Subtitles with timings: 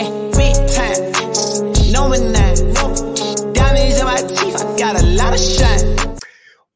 [0.00, 1.12] Yeah, big time.
[3.52, 4.56] Diamonds in my teeth.
[4.56, 6.16] I got a lot of shine.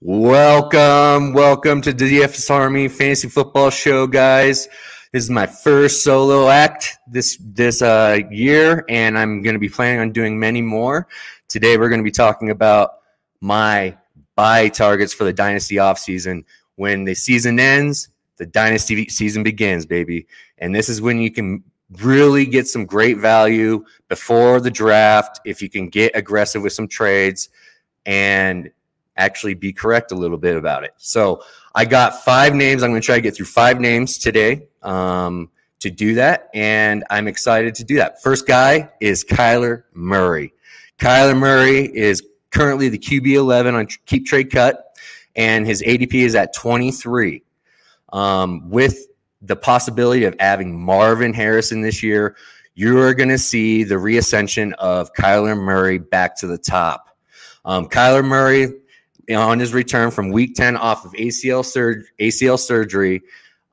[0.03, 4.68] Welcome, welcome to the DFS Army Fantasy Football Show, guys.
[5.13, 9.70] This is my first solo act this this uh, year, and I'm going to be
[9.70, 11.09] planning on doing many more.
[11.48, 12.91] Today, we're going to be talking about
[13.41, 13.96] my
[14.36, 16.45] buy targets for the dynasty offseason.
[16.77, 20.27] When the season ends, the dynasty season begins, baby.
[20.59, 21.64] And this is when you can
[22.03, 26.89] really get some great value before the draft if you can get aggressive with some
[26.89, 27.48] trades
[28.07, 28.71] and
[29.16, 30.93] actually be correct a little bit about it.
[30.97, 31.43] So
[31.75, 32.83] I got five names.
[32.83, 36.51] I'm going to try to get through five names today um, to do that.
[36.55, 38.23] And I'm excited to do that.
[38.23, 40.52] First guy is Kyler Murray.
[40.99, 44.97] Kyler Murray is currently the QB 11 on Keep Trade Cut,
[45.35, 47.43] and his ADP is at 23.
[48.13, 49.09] Um, with
[49.47, 52.37] the possibility of having Marvin Harrison this year,
[52.75, 57.16] you are going to see the reascension of Kyler Murray back to the top.
[57.65, 58.73] Um, Kyler Murray,
[59.35, 63.23] on his return from Week 10 off of ACL, sur- ACL surgery,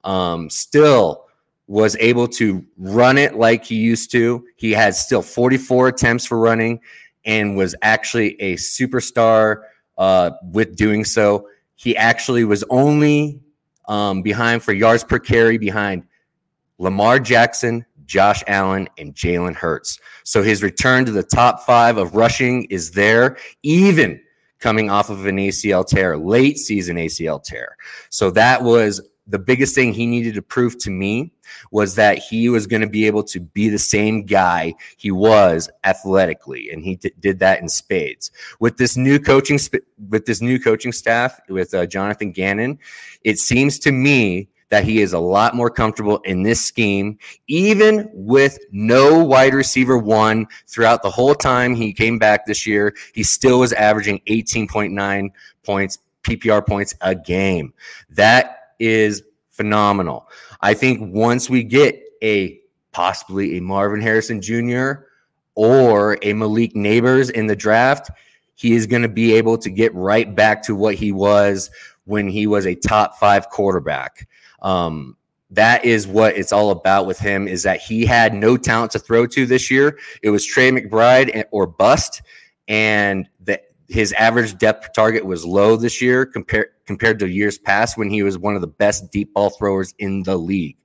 [0.04, 1.26] um, still
[1.68, 4.46] was able to run it like he used to.
[4.56, 6.82] He had still 44 attempts for running
[7.26, 9.64] and was actually a superstar
[9.98, 11.48] uh, with doing so.
[11.76, 13.41] He actually was only
[13.86, 16.04] um, behind for yards per carry behind
[16.78, 20.00] Lamar Jackson, Josh Allen, and Jalen Hurts.
[20.24, 24.20] So his return to the top five of rushing is there, even
[24.60, 27.76] coming off of an ACL tear, late season ACL tear.
[28.10, 29.02] So that was
[29.32, 31.32] the biggest thing he needed to prove to me
[31.72, 35.70] was that he was going to be able to be the same guy he was
[35.84, 40.42] athletically and he d- did that in spades with this new coaching sp- with this
[40.42, 42.78] new coaching staff with uh, Jonathan Gannon
[43.24, 48.10] it seems to me that he is a lot more comfortable in this scheme, even
[48.14, 52.96] with no wide receiver one throughout the whole time he came back this year.
[53.14, 55.30] He still was averaging 18.9
[55.64, 57.74] points, PPR points a game.
[58.10, 59.24] That is
[59.62, 60.28] phenomenal.
[60.62, 62.60] I think once we get a
[62.94, 65.04] possibly a Marvin Harrison Jr.
[65.54, 68.10] or a Malik Nabers in the draft,
[68.56, 71.70] he is going to be able to get right back to what he was
[72.06, 74.28] when he was a top five quarterback.
[74.64, 75.16] Um,
[75.52, 79.00] that is what it's all about with him is that he had no talent to
[79.00, 80.00] throw to this year.
[80.24, 82.24] It was Trey McBride or bust.
[82.68, 87.98] And the his average depth target was low this year compared compared to years past
[87.98, 90.76] when he was one of the best deep ball throwers in the league.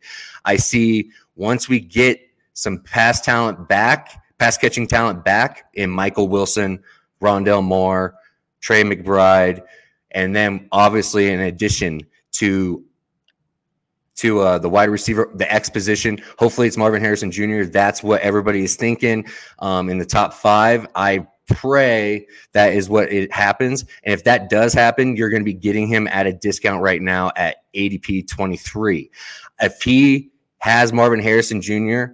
[0.45, 2.21] I see once we get
[2.53, 6.79] some pass talent back, pass catching talent back in Michael Wilson,
[7.21, 8.15] Rondale Moore,
[8.61, 9.63] Trey McBride,
[10.13, 12.03] and then obviously in addition
[12.33, 12.85] to
[14.15, 16.19] to uh, the wide receiver, the X position.
[16.39, 17.65] Hopefully, it's Marvin Harrison Jr.
[17.65, 19.27] That's what everybody is thinking
[19.59, 20.87] um, in the top five.
[20.95, 23.85] I pray that is what it happens.
[24.05, 27.01] And if that does happen, you're going to be getting him at a discount right
[27.01, 29.11] now at ADP 23.
[29.61, 32.07] If he has Marvin Harrison Jr.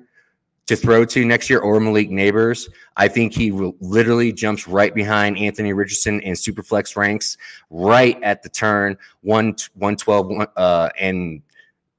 [0.66, 4.94] to throw to next year or Malik Nabers, I think he will literally jumps right
[4.94, 7.36] behind Anthony Richardson in Superflex ranks
[7.70, 11.42] right at the turn 1 112 uh, and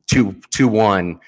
[0.07, 1.19] 2 2 1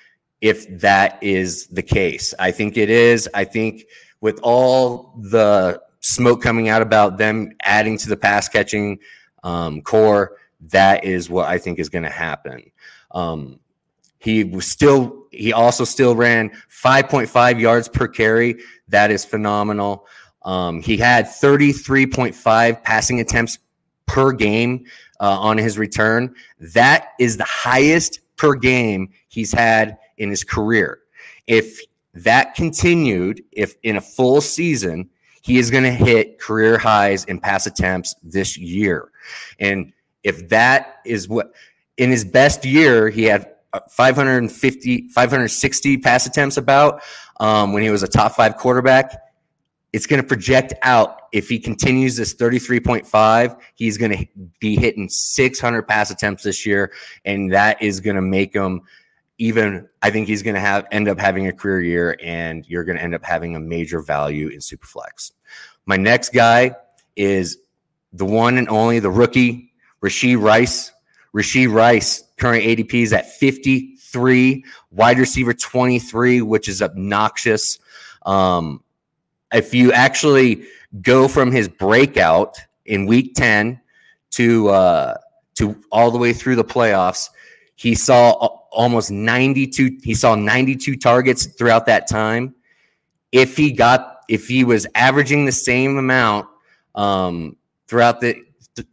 [0.42, 2.34] if that is the case.
[2.38, 3.28] I think it is.
[3.34, 3.86] I think
[4.22, 9.00] with all the smoke coming out about them adding to the pass catching
[9.44, 10.38] um, corps.
[10.62, 12.72] That is what I think is going to happen.
[13.12, 13.60] Um,
[14.20, 18.56] he was still, he also still ran 5.5 yards per carry.
[18.88, 20.08] That is phenomenal.
[20.44, 23.58] Um, he had 33.5 passing attempts
[24.06, 24.86] per game
[25.20, 26.36] uh, on his return.
[26.60, 31.00] That is the highest per game he's had in his career.
[31.48, 31.80] If
[32.14, 35.10] that continued, if in a full season,
[35.46, 39.12] he is going to hit career highs in pass attempts this year.
[39.60, 41.54] And if that is what
[41.98, 43.52] in his best year, he had
[43.92, 47.04] 550, 560 pass attempts about
[47.40, 49.22] um, when he was a top five quarterback.
[49.94, 54.26] It's going to project out if he continues this 33.5, he's going to
[54.60, 56.92] be hitting 600 pass attempts this year.
[57.24, 58.82] And that is going to make him
[59.38, 62.84] even I think he's going to have end up having a career year, and you're
[62.84, 65.32] going to end up having a major value in Superflex.
[65.86, 66.76] My next guy
[67.16, 67.58] is
[68.14, 70.92] the one and only the rookie Rashee Rice.
[71.36, 77.80] Rashee Rice current ADP is at 53, wide receiver 23, which is obnoxious.
[78.26, 78.84] Um,
[79.54, 80.66] if you actually
[81.02, 83.80] go from his breakout in Week 10
[84.32, 85.18] to uh,
[85.56, 87.30] to all the way through the playoffs,
[87.76, 92.54] he saw almost 92 he saw 92 targets throughout that time
[93.32, 96.48] if he got if he was averaging the same amount
[96.96, 97.56] um,
[97.88, 98.36] throughout the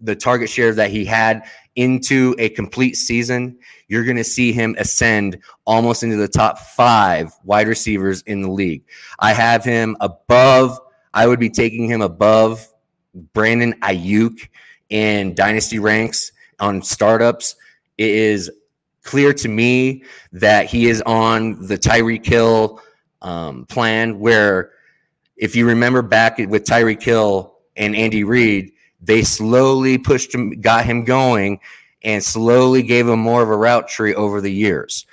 [0.01, 1.45] the target share that he had
[1.75, 3.59] into a complete season,
[3.89, 8.51] you're going to see him ascend almost into the top five wide receivers in the
[8.51, 8.85] league.
[9.19, 10.79] I have him above.
[11.15, 12.69] I would be taking him above
[13.33, 14.49] Brandon Aiyuk
[14.89, 17.57] in dynasty ranks on startups.
[17.99, 18.51] It is
[19.03, 22.81] clear to me that he is on the Tyreek Hill
[23.21, 24.73] um, plan where
[25.37, 30.85] if you remember back with Tyreek Hill and Andy Reid, they slowly pushed him, got
[30.85, 31.59] him going,
[32.03, 35.07] and slowly gave him more of a route tree over the years.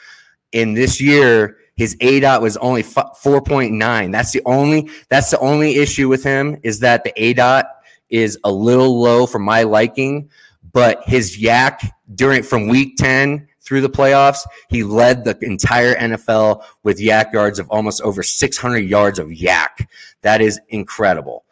[0.52, 4.12] In this year, his A dot was only 4.9.
[4.12, 7.68] That's the only that's the only issue with him is that the A dot
[8.10, 10.30] is a little low for my liking,
[10.74, 11.82] but his yak
[12.16, 17.60] during from week 10 through the playoffs, he led the entire NFL with yak yards
[17.60, 19.88] of almost over 600 yards of yak.
[20.24, 21.46] That is incredible.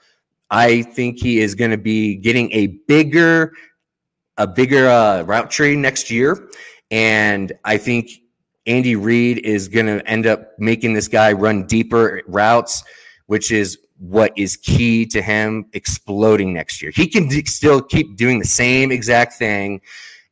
[0.49, 3.53] I think he is going to be getting a bigger,
[4.39, 6.49] a bigger uh, route tree next year,
[6.89, 8.09] and I think
[8.65, 12.83] Andy Reid is going to end up making this guy run deeper routes,
[13.27, 16.91] which is what is key to him exploding next year.
[16.95, 19.81] He can d- still keep doing the same exact thing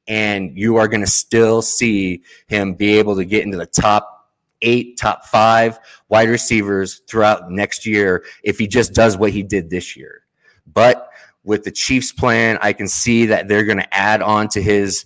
[0.07, 4.15] and you are going to still see him be able to get into the top
[4.61, 5.79] eight, top five
[6.09, 10.23] wide receivers throughout next year if he just does what he did this year.
[10.73, 11.09] But
[11.43, 15.05] with the Chiefs' plan, I can see that they're going to add on to his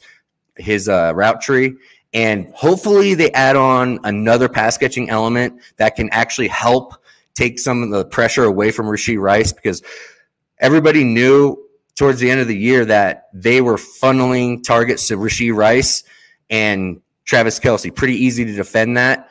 [0.55, 1.73] his uh, route tree,
[2.13, 6.95] and hopefully they add on another pass catching element that can actually help
[7.33, 9.81] take some of the pressure away from Rashee Rice because
[10.59, 11.57] everybody knew
[11.99, 16.05] towards the end of the year that they were funneling targets to Rashee Rice
[16.49, 17.93] and Travis Kelce.
[17.93, 19.29] Pretty easy to defend that,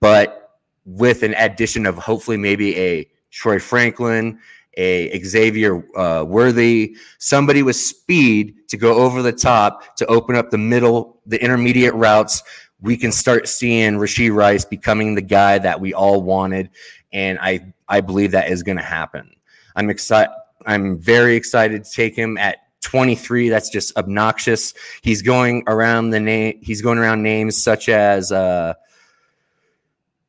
[0.00, 4.40] but with an addition of hopefully maybe a Troy Franklin,
[4.74, 10.50] a Xavier uh, Worthy, somebody with speed to go over the top to open up
[10.50, 12.42] the middle, the intermediate routes.
[12.80, 16.70] We can start seeing Rashee Rice becoming the guy that we all wanted,
[17.12, 19.30] and I I believe that is going to happen.
[19.76, 20.32] I'm excited.
[20.66, 23.48] I'm very excited to take him at 23.
[23.48, 24.74] That's just obnoxious.
[25.02, 26.58] He's going around the name.
[26.62, 28.32] He's going around names such as.
[28.32, 28.74] Uh,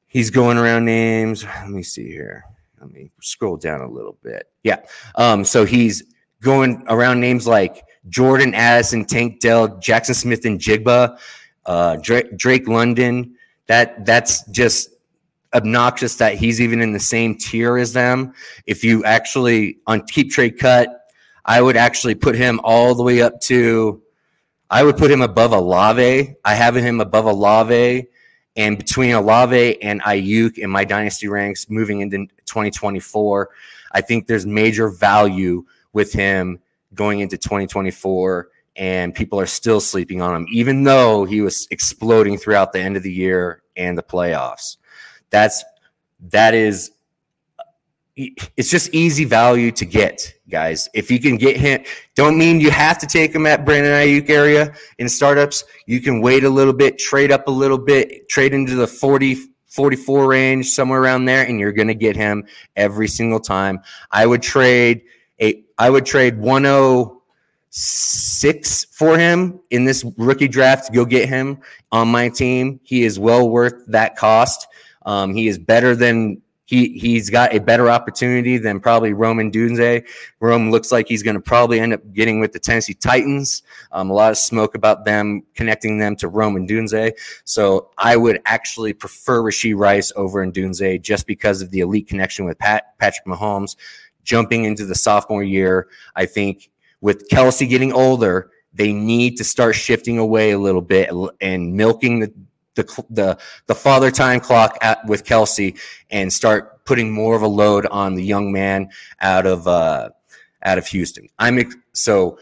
[0.07, 1.43] he's going around names.
[1.43, 2.45] Let me see here.
[2.79, 4.49] Let me scroll down a little bit.
[4.63, 4.81] Yeah.
[5.15, 6.03] Um, so he's
[6.41, 11.17] going around names like Jordan Addison, Tank Dell, Jaxon Smith-Njigba,
[11.65, 13.35] uh, Drake, Drake London.
[13.67, 14.89] That that's just
[15.53, 18.33] obnoxious that he's even in the same tier as them.
[18.65, 21.05] If you actually on keep trade cut,
[21.45, 24.01] I would actually put him all the way up to.
[24.69, 26.35] I would put him above Olave.
[26.45, 28.07] I have him above Olave,
[28.55, 33.49] and between Olave and Aiyuk in my dynasty ranks moving into 2024,
[33.91, 36.59] I think there's major value with him
[36.93, 42.37] going into 2024 and people are still sleeping on him, even though he was exploding
[42.37, 44.77] throughout the end of the year and the playoffs.
[45.31, 45.63] That's
[46.29, 46.91] that is
[48.15, 50.87] it's just easy value to get, guys.
[50.93, 51.83] If you can get him,
[52.13, 55.63] don't mean you have to take him at Brandon Aiyuk area in startups.
[55.85, 59.37] You can wait a little bit, trade up a little bit, trade into the 40,
[59.67, 62.45] 44 range, somewhere around there, and you're going to get him
[62.75, 63.79] every single time.
[64.11, 65.03] I would trade
[65.39, 71.59] a, I would trade 106 for him in this rookie draft go get him
[71.91, 72.79] on my team.
[72.83, 74.67] He is well worth that cost.
[75.05, 76.41] Um, he is better than
[76.71, 80.07] he he's got a better opportunity than probably Roman Odunze.
[80.39, 83.61] Rome looks like he's going to probably end up getting with the Tennessee Titans.
[83.91, 87.11] Um, a lot of smoke about them connecting them to Roman Odunze.
[87.43, 92.45] So I would actually prefer Rashee Rice over Odunze just because of the elite connection
[92.45, 93.75] with Pat, Patrick Mahomes.
[94.23, 96.69] Jumping into the sophomore year, I think
[97.01, 101.09] with Kelce getting older, they need to start shifting away a little bit
[101.41, 102.31] and milking the
[102.75, 103.37] the the
[103.67, 108.15] the father time clock at, with Kelce and start putting more of a load on
[108.15, 110.09] the young man out of uh,
[110.63, 111.27] out of Houston.
[111.39, 112.39] I'm ex- so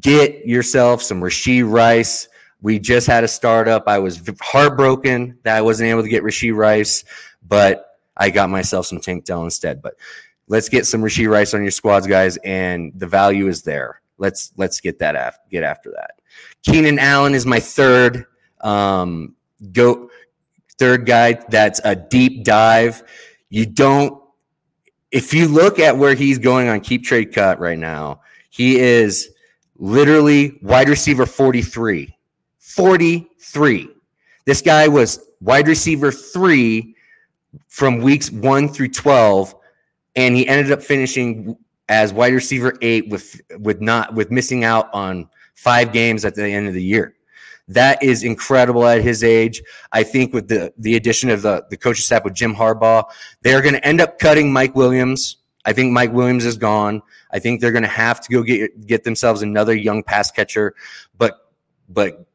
[0.00, 2.28] get yourself some Rashee Rice.
[2.62, 3.84] We just had a startup.
[3.86, 7.04] I was heartbroken that I wasn't able to get Rashee Rice,
[7.46, 9.82] but I got myself some Tank Dell instead.
[9.82, 9.94] But
[10.48, 14.00] let's get some Rashee Rice on your squads, guys, and the value is there.
[14.18, 16.12] Let's let's get that after get after that.
[16.62, 18.24] Keenan Allen is my third.
[18.62, 19.36] Um,
[19.72, 20.10] go
[20.78, 23.02] third guy that's a deep dive.
[23.48, 24.22] You don't
[25.12, 28.20] if you look at where he's going on keep trade cut right now,
[28.50, 29.30] he is
[29.76, 32.14] literally wide receiver 43.
[32.58, 33.88] 43.
[34.44, 36.94] This guy was wide receiver 3
[37.68, 39.54] from weeks one through 12,
[40.16, 41.56] and he ended up finishing
[41.88, 46.44] as wide receiver eight with with not with missing out on five games at the
[46.44, 47.15] end of the year.
[47.68, 49.62] That is incredible at his age.
[49.92, 53.04] I think with the the addition of the the coaching staff with Jim Harbaugh,
[53.42, 55.38] they're going to end up cutting Mike Williams.
[55.64, 57.02] I think Mike Williams is gone.
[57.32, 60.74] I think they're going to have to go get get themselves another young pass catcher.
[61.18, 61.34] But
[61.88, 62.26] but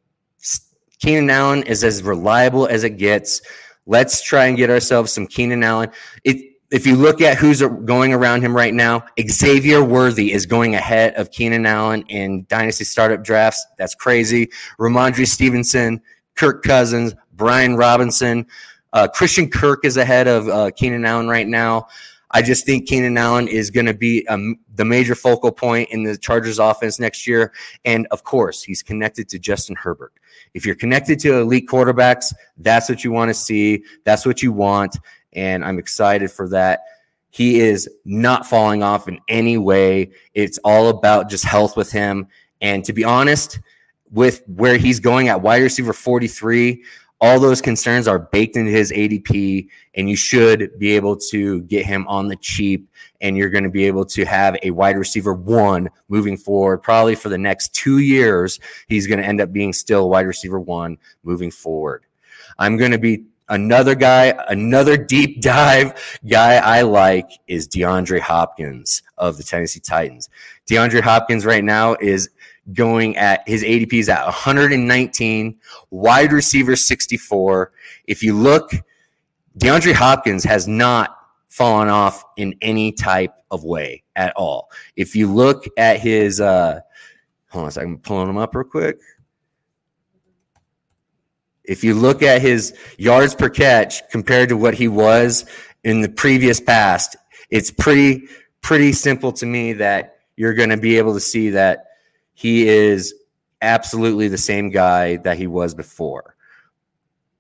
[1.00, 3.42] Keenan Allen is as reliable as it gets.
[3.86, 5.92] Let's try and get ourselves some Keenan Allen.
[6.24, 10.74] It, if you look at who's going around him right now, Xavier Worthy is going
[10.74, 13.66] ahead of Keenan Allen in dynasty startup drafts.
[13.78, 14.50] That's crazy.
[14.80, 16.02] Rhamondre Stevenson,
[16.36, 18.48] Kirk Cousins, Brian Robinson,
[18.94, 21.88] uh, Christian Kirk is ahead of uh, Keenan Allen right now.
[22.32, 26.04] I just think Keenan Allen is going to be um, the major focal point in
[26.04, 27.52] the Chargers offense next year.
[27.84, 30.14] And of course, he's connected to Justin Herbert.
[30.54, 33.84] If you're connected to elite quarterbacks, that's what you want to see.
[34.06, 34.98] That's what you want
[35.34, 36.82] and I'm excited for that.
[37.30, 40.12] He is not falling off in any way.
[40.34, 42.28] It's all about just health with him.
[42.60, 43.60] And to be honest,
[44.12, 46.84] with where he's going at wide receiver 43,
[47.22, 51.86] all those concerns are baked into his ADP, and you should be able to get
[51.86, 52.90] him on the cheap.
[53.22, 57.14] And you're going to be able to have a wide receiver one moving forward, probably
[57.14, 58.60] for the next two years.
[58.88, 62.04] He's going to end up being still wide receiver one moving forward.
[62.58, 69.04] I'm going to be Another guy, another deep dive guy I like is DeAndre Hopkins
[69.18, 70.30] of the Tennessee Titans.
[70.70, 72.30] DeAndre Hopkins right now is
[72.74, 77.72] going at his ADP is at 119, wide receiver 64.
[78.08, 78.72] If you look,
[79.60, 81.18] DeAndre Hopkins has not
[81.50, 84.70] fallen off in any type of way at all.
[84.96, 86.80] If you look at his, uh,
[87.50, 88.98] hold on a second, I'm pulling him up real quick.
[91.64, 95.46] If you look at his yards per catch compared to what he was
[95.84, 97.16] in the previous past,
[97.50, 98.28] it's pretty
[98.62, 101.88] pretty simple to me that you're going to be able to see that
[102.34, 103.14] he is
[103.62, 106.36] absolutely the same guy that he was before.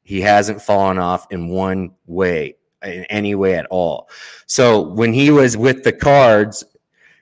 [0.04, 4.10] He hasn't fallen off in one way, in any way at all.
[4.46, 6.63] So when he was with the cards,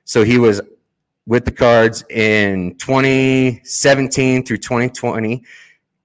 [0.06, 0.60] so he was
[1.25, 5.44] with the cards in 2017 through 2020,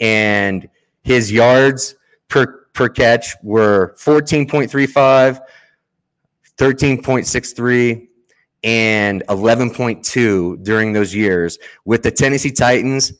[0.00, 0.68] and
[1.04, 1.94] his yards
[2.28, 5.40] per, per catch were 14.35,
[6.56, 8.08] 13.63,
[8.64, 11.58] and 11.2 during those years.
[11.84, 13.12] With the Tennessee Titans,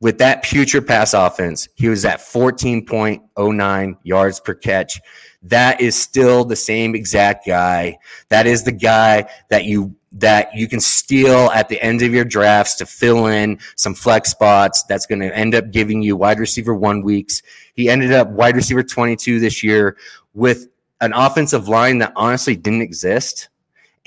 [0.00, 5.00] with that future pass offense, he was at 14.09 yards per catch.
[5.42, 7.98] That is still the same exact guy.
[8.28, 12.24] That is the guy that you that you can steal at the end of your
[12.24, 14.82] drafts to fill in some flex spots.
[14.84, 17.42] That's going to end up giving you wide receiver one weeks.
[17.74, 19.96] He ended up wide receiver 22 this year
[20.34, 20.68] with
[21.00, 23.48] an offensive line that honestly didn't exist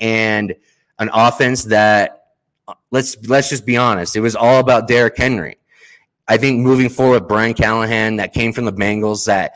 [0.00, 0.54] and
[0.98, 2.26] an offense that
[2.68, 5.56] uh, let's let's just be honest, it was all about Derrick Henry.
[6.28, 9.54] I think moving forward, Brian Callahan that came from the Bengals that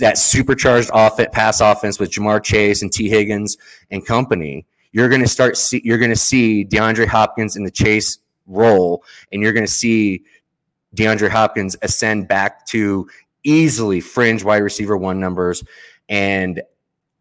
[0.00, 3.56] that supercharged off pass offense with Ja'Marr Chase and Tee Higgins
[3.90, 7.70] and company you're going to start see you're going to see DeAndre Hopkins in the
[7.70, 10.22] chase role, and you're going to see
[10.94, 13.06] DeAndre Hopkins ascend back to
[13.44, 15.62] easily fringe wide receiver one numbers.
[16.08, 16.62] And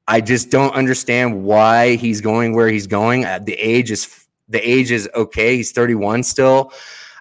[0.08, 3.26] I just don't understand why he's going where he's going.
[3.26, 5.58] Uh, the age is the age is okay.
[5.58, 6.72] He's 31 still.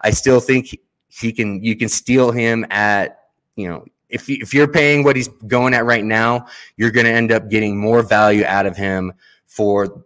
[0.03, 1.65] I still think he can.
[1.65, 3.25] You can steal him at
[3.57, 6.47] you know if if you're paying what he's going at right now,
[6.77, 9.15] you're going to end up getting more value out of him
[9.47, 10.05] for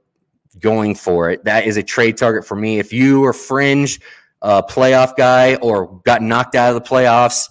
[0.61, 1.45] going for it.
[1.45, 2.79] That is a trade target for me.
[2.79, 4.01] If you are fringe
[4.43, 7.49] uh, playoff guy or got knocked out of the playoffs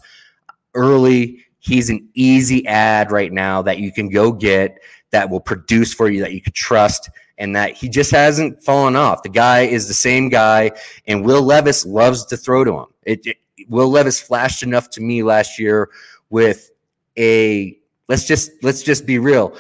[0.74, 4.80] early, he's an easy add right now that you can go get
[5.12, 8.96] that will produce for you that you could trust and that he just hasn't fallen
[8.96, 9.24] off.
[9.24, 10.72] The guy is the same guy,
[11.06, 12.86] and Will Levis loves to throw to him.
[13.04, 13.38] It, it,
[13.70, 15.90] Will Levis flashed enough to me last year
[16.30, 16.72] with
[17.18, 19.56] a let's just let's just be real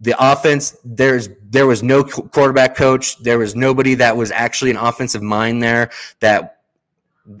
[0.00, 3.18] the offense there's there was no quarterback coach.
[3.18, 6.58] There was nobody that was actually an offensive mind there that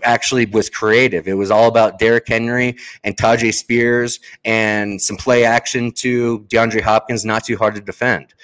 [0.02, 1.28] actually was creative.
[1.28, 6.80] It was all about Derrick Henry and Tyjae Spears and some play action to DeAndre
[6.80, 8.34] Hopkins not too hard to defend.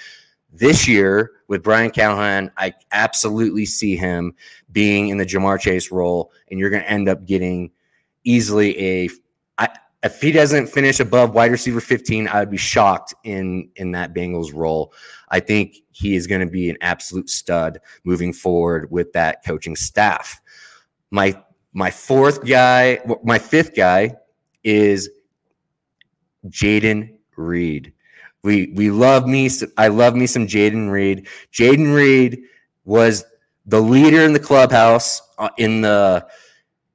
[0.53, 4.35] This year with Brian Callahan I absolutely see him
[4.71, 7.71] being in the Ja'Marr Chase role and you're going to end up getting
[8.23, 9.09] easily a
[10.03, 14.13] if he doesn't finish above wide receiver 15, I would be shocked in in that
[14.13, 14.93] Bengals role.
[15.29, 19.75] I think he is going to be an absolute stud moving forward with that coaching
[19.75, 20.41] staff.
[21.11, 21.41] My
[21.73, 24.15] my fourth guy, my fifth guy
[24.63, 25.09] is
[26.47, 27.93] Jayden Reed
[28.43, 29.49] We we love me.
[29.77, 31.27] I love me some Jayden Reed.
[31.53, 32.41] Jayden Reed
[32.85, 33.23] was
[33.67, 36.25] the leader in the clubhouse uh, in the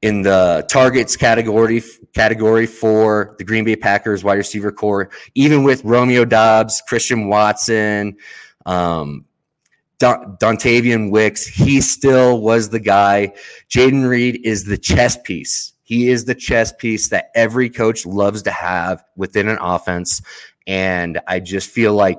[0.03, 1.83] in the targets category
[2.17, 8.17] category for the Green Bay Packers wide receiver corps, even with Romeo Doubs, Christian Watson,
[8.65, 9.27] um,
[9.99, 13.35] Don, Dontayvion Wicks, he still was the guy.
[13.69, 15.75] Jayden Reed is the chess piece.
[15.83, 20.23] He is the chess piece that every coach loves to have within an offense.
[20.67, 22.19] And I just feel like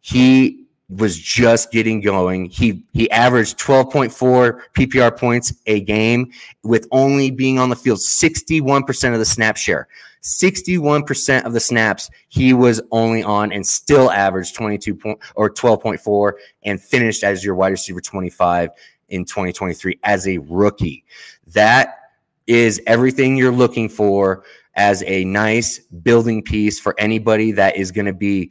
[0.00, 0.63] he
[0.96, 2.46] was just getting going.
[2.46, 6.30] He he averaged 12.4 PPR points a game
[6.62, 9.88] with only being on the field 61% of the snap share.
[10.22, 16.32] 61% of the snaps he was only on and still averaged 22 point or 12.4
[16.62, 18.70] and finished as your wide receiver 25
[19.10, 21.04] in 2023 as a rookie.
[21.48, 21.98] That
[22.46, 24.44] is everything you're looking for
[24.76, 28.50] as a nice building piece for anybody that is going to be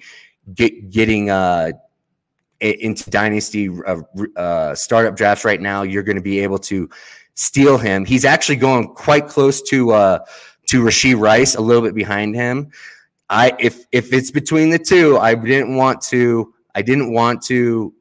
[0.53, 1.71] get, getting uh,
[2.63, 4.01] into dynasty uh,
[4.35, 5.83] uh, startup drafts right now.
[5.83, 6.89] You're going to be able to
[7.35, 8.05] steal him.
[8.05, 10.19] He's actually going quite close to uh,
[10.67, 12.71] to Rashee Rice, a little bit behind him.
[13.29, 16.53] I if if it's between the two, I didn't want to.
[16.75, 17.93] I didn't want to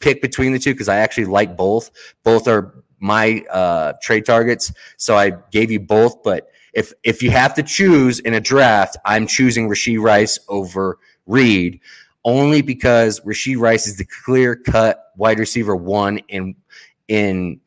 [0.00, 1.90] pick between the two because I actually like both.
[2.24, 6.22] Both are my uh, trade targets, so I gave you both.
[6.22, 10.98] But if if you have to choose in a draft, I'm choosing Rashee Rice over
[11.26, 11.80] Reed
[12.24, 16.54] only because Rashee Rice is the clear cut wide receiver one in
[17.08, 17.60] in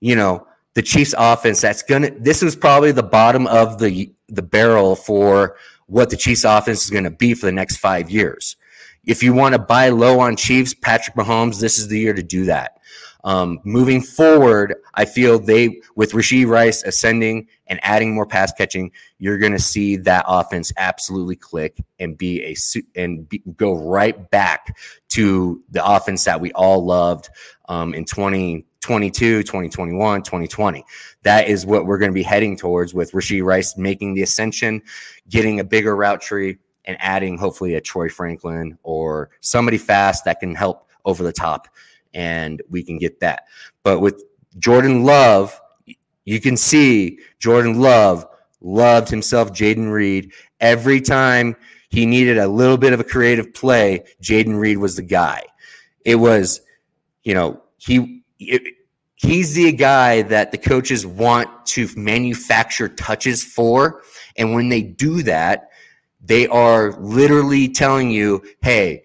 [0.00, 4.42] you know the Chiefs offense that's gonna this was probably the bottom of the the
[4.42, 8.56] barrel for what the Chiefs offense is gonna be for the next five years.
[9.04, 12.24] If you want to buy low on Chiefs, Patrick Mahomes, this is the year to
[12.24, 12.75] do that.
[13.26, 18.92] Um, moving forward, I feel they, with Rashee Rice ascending and adding more pass catching,
[19.18, 22.54] you're going to see that offense absolutely click and be a
[22.94, 24.78] and be, go right back
[25.08, 27.28] to the offense that we all loved
[27.68, 30.84] um, in 2022, 2021, 2020.
[31.24, 34.80] That is what we're going to be heading towards with Rashee Rice making the ascension,
[35.28, 40.38] getting a bigger route tree, and adding hopefully a Troy Franklin or somebody fast that
[40.38, 41.66] can help over the top
[42.14, 43.44] and we can get that.
[43.82, 44.24] But with
[44.58, 45.60] Jordan Love,
[46.24, 48.26] you can see Jordan Love
[48.60, 50.32] loved himself Jayden Reed.
[50.60, 51.56] Every time
[51.88, 55.44] he needed a little bit of a creative play, Jayden Reed was the guy.
[56.04, 56.60] It was,
[57.22, 58.74] you know, he it,
[59.14, 64.02] he's the guy that the coaches want to manufacture touches for,
[64.36, 65.70] and when they do that,
[66.20, 69.04] they are literally telling you, "Hey,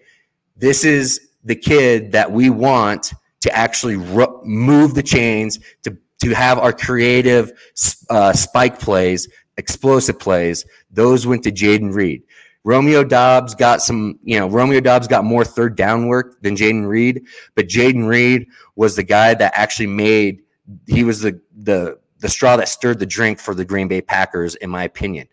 [0.56, 6.30] this is the kid that we want to actually ru- move the chains to to
[6.34, 7.50] have our creative
[8.08, 10.64] uh, spike plays, explosive plays.
[10.90, 12.22] Those went to Jayden Reed.
[12.64, 16.86] Romeo Doubs got some, you know, Romeo Doubs got more third down work than Jayden
[16.86, 17.26] Reed,
[17.56, 20.42] but Jayden Reed was the guy that actually made.
[20.86, 24.54] He was the the the straw that stirred the drink for the Green Bay Packers,
[24.56, 25.26] in my opinion.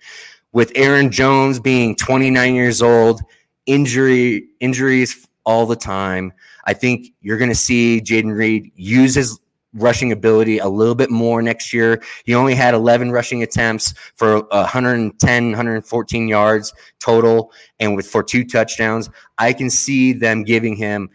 [0.54, 3.22] With Aaron Jones being 29 years old,
[3.68, 6.34] injury injuries all the time.
[6.66, 9.40] I think you're going to see Jayden Reed use his
[9.74, 12.02] rushing ability a little bit more next year.
[12.26, 18.44] He only had 11 rushing attempts for 110, 114 yards total, and with for two
[18.44, 19.10] touchdowns.
[19.38, 21.10] I can see them giving him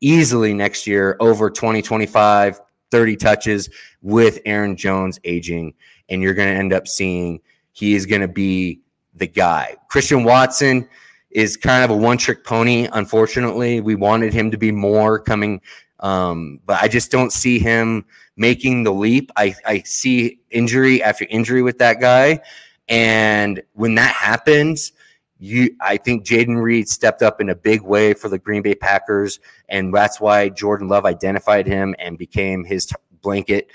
[0.00, 2.60] easily next year over 20, 25,
[2.90, 3.68] 30 touches
[4.02, 5.74] with Aaron Jones aging,
[6.08, 7.40] and you're going to end up seeing
[7.72, 8.80] he is going to be
[9.14, 9.76] the guy.
[9.88, 10.88] Christian Watson
[11.36, 12.88] is kind of a one trick pony.
[12.94, 15.60] Unfortunately, we wanted him to be more coming,
[16.00, 18.06] um, but I just don't see him
[18.38, 19.30] making the leap.
[19.36, 22.40] I, I see injury after injury with that guy.
[22.88, 24.92] And when that happens,
[25.38, 28.74] you, I think Jayden Reed stepped up in a big way for the Green Bay
[28.74, 33.70] Packers, and that's why Jordan Love identified him and became his t- blanket.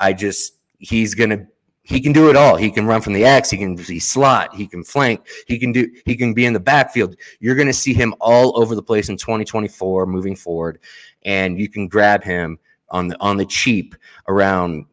[0.00, 1.46] I just he's gonna
[1.84, 2.56] he can do it all.
[2.56, 3.50] He can run from the X.
[3.50, 4.54] He can be slot.
[4.54, 5.26] He can flank.
[5.46, 5.90] He can do.
[6.06, 7.14] He can be in the backfield.
[7.40, 10.80] You're going to see him all over the place in 2024 moving forward,
[11.24, 13.94] and you can grab him on the on the cheap
[14.28, 14.86] around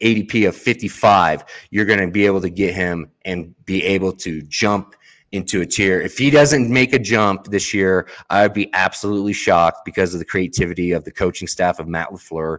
[0.00, 1.44] ADP of 55.
[1.70, 4.96] You're going to be able to get him and be able to jump
[5.34, 6.00] into a tier.
[6.00, 10.20] If he doesn't make a jump this year, I would be absolutely shocked because of
[10.20, 12.58] the creativity of the coaching staff of Matt LaFleur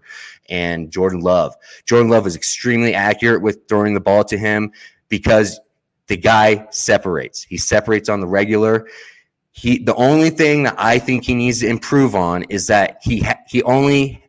[0.49, 1.55] and Jordan Love.
[1.85, 4.73] Jordan Love is extremely accurate with throwing the ball to him
[5.07, 5.59] because
[6.07, 7.43] the guy separates.
[7.43, 8.87] He separates on the regular.
[9.53, 13.25] He the only thing that I think he needs to improve on is that he
[13.47, 14.21] he only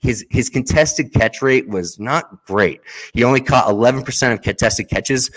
[0.00, 2.82] his his contested catch rate was not great.
[3.14, 5.30] He only caught 11% of contested catches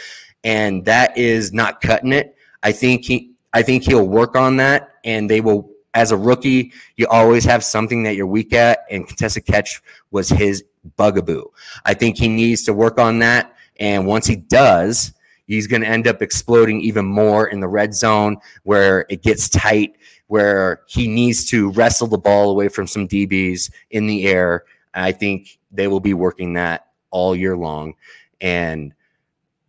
[0.43, 2.36] and that is not cutting it.
[2.67, 5.71] I think he I think he'll work on that, and they will.
[5.93, 10.27] As a rookie, you always have something that you're weak at, and contested catch was
[10.29, 10.63] his
[10.97, 11.45] bugaboo.
[11.85, 15.13] I think he needs to work on that, and once he does,
[15.47, 19.47] he's going to end up exploding even more in the red zone where it gets
[19.47, 19.95] tight,
[20.27, 24.65] where he needs to wrestle the ball away from some DBs in the air.
[24.93, 27.93] I think they will be working that all year long,
[28.41, 28.93] and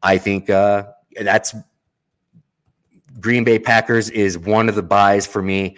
[0.03, 0.89] I think uh,
[1.23, 1.55] that's
[3.21, 5.77] Green Bay Packers is one of the buys for me.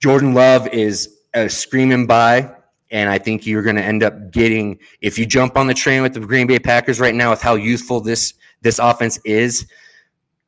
[0.00, 2.54] Jordan Love is a screaming buy.
[2.90, 6.02] And I think you're going to end up getting if you jump on the train
[6.02, 9.66] with the Green Bay Packers right now with how youthful this this offense is,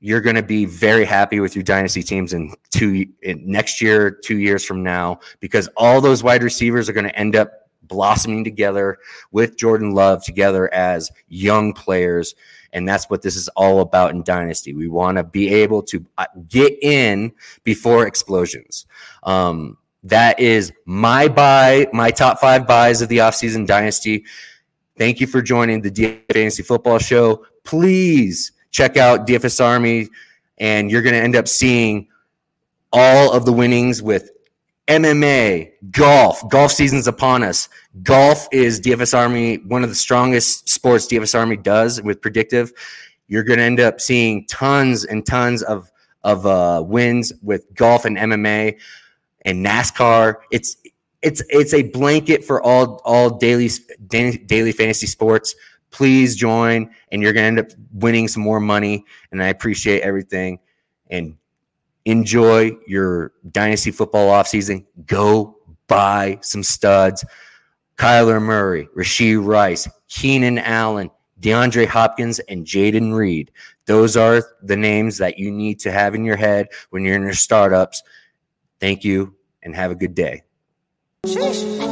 [0.00, 4.10] you're going to be very happy with your dynasty teams in two in next year,
[4.10, 8.44] two years from now, because all those wide receivers are going to end up blossoming
[8.44, 8.98] together
[9.30, 12.34] with Jordan Love together as young players.
[12.72, 14.74] And that's what this is all about in Dynasty.
[14.74, 18.86] We want to be able to uh, get in before explosions.
[19.22, 24.24] Um, that is my buy, my top five buys of the offseason Dynasty.
[24.98, 27.46] Thank you for joining the DFS Fantasy Football Show.
[27.64, 30.08] Please check out DFS Army,
[30.58, 32.08] and you're going to end up seeing
[32.92, 34.30] all of the winnings with
[34.88, 36.46] MMA, golf.
[36.50, 37.68] Golf season's upon us.
[38.02, 42.72] Golf is DFS Army, one of the strongest sports DFS Army does with predictive.
[43.26, 45.90] You're going to end up seeing tons and tons of
[46.22, 48.78] of uh, wins with golf and MMA
[49.42, 50.36] and NASCAR.
[50.50, 50.76] It's
[51.22, 53.70] it's it's a blanket for all all daily
[54.08, 55.54] daily fantasy sports.
[55.90, 59.04] Please join, and you're going to end up winning some more money.
[59.30, 60.58] And I appreciate everything.
[61.08, 61.36] And
[62.04, 64.84] enjoy your dynasty football offseason.
[65.06, 67.24] Go buy some studs.
[67.96, 73.50] Kyler Murray, Rasheed Rice, Keenan Allen, DeAndre Hopkins, and Jayden Reed.
[73.86, 77.22] Those are the names that you need to have in your head when you're in
[77.22, 78.02] your startups.
[78.80, 80.42] Thank you and have a good day.
[81.26, 81.84] Sheesh.